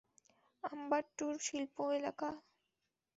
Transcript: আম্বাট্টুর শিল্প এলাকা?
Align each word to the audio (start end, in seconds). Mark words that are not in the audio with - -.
আম্বাট্টুর 0.63 1.33
শিল্প 1.45 1.75
এলাকা? 1.97 2.29